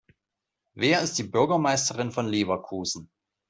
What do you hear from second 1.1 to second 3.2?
die Bürgermeisterin von Leverkusen?